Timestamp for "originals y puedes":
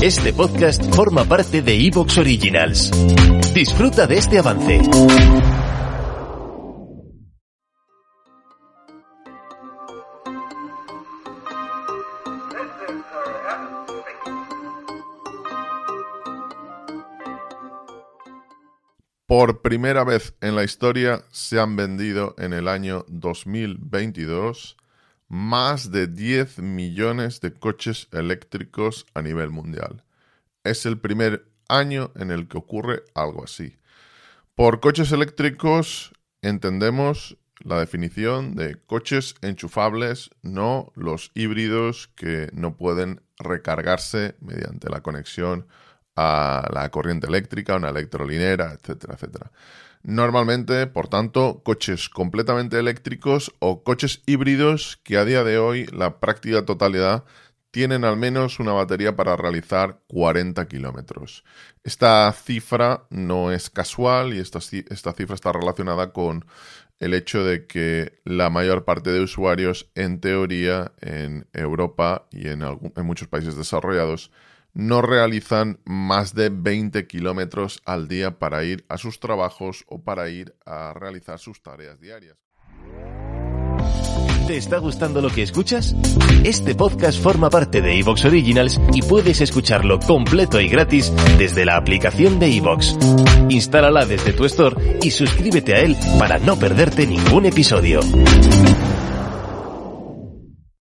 88.24-89.40